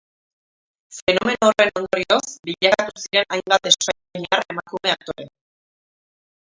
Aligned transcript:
Fenomeno 0.99 1.49
horren 1.49 1.69
ondorioz, 1.81 2.31
bilakatu 2.49 3.05
ziren 3.05 3.37
hainbat 3.37 3.73
espainiar 3.75 4.47
emakume 4.57 4.97
aktore. 4.99 5.33